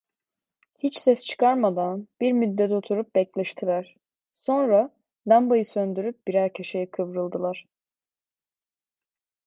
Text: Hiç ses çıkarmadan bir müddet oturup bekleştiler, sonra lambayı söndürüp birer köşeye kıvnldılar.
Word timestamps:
Hiç 0.79 0.97
ses 0.99 1.25
çıkarmadan 1.25 2.07
bir 2.21 2.31
müddet 2.31 2.71
oturup 2.71 3.15
bekleştiler, 3.15 3.95
sonra 4.31 4.95
lambayı 5.27 5.65
söndürüp 5.65 6.27
birer 6.27 6.53
köşeye 6.53 6.89
kıvnldılar. 6.91 7.65